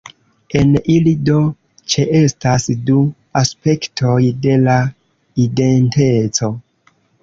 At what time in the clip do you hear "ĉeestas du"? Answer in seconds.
1.95-2.97